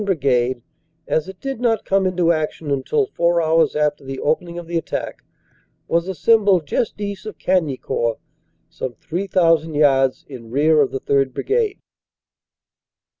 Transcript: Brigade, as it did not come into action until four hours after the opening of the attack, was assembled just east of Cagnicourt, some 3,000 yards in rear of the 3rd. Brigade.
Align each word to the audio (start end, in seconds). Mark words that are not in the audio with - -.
Brigade, 0.03 0.63
as 1.07 1.27
it 1.29 1.39
did 1.39 1.59
not 1.59 1.85
come 1.85 2.07
into 2.07 2.31
action 2.31 2.71
until 2.71 3.05
four 3.05 3.39
hours 3.39 3.75
after 3.75 4.03
the 4.03 4.19
opening 4.19 4.57
of 4.57 4.65
the 4.65 4.75
attack, 4.75 5.23
was 5.87 6.07
assembled 6.07 6.65
just 6.65 6.99
east 6.99 7.27
of 7.27 7.37
Cagnicourt, 7.37 8.17
some 8.67 8.95
3,000 8.95 9.75
yards 9.75 10.25
in 10.27 10.49
rear 10.49 10.81
of 10.81 10.89
the 10.89 11.01
3rd. 11.01 11.35
Brigade. 11.35 11.77